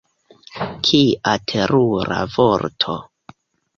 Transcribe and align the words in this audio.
Kia 0.87 1.33
terura 1.51 2.19
vorto! 2.39 2.97